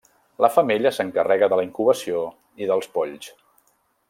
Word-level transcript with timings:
La 0.43 0.47
femella 0.53 0.91
s'encarrega 0.95 1.51
de 1.53 1.61
la 1.61 1.67
incubació 1.67 2.25
i 2.65 2.71
dels 2.73 2.93
polls. 2.97 3.33